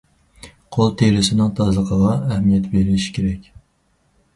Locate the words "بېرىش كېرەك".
2.77-3.51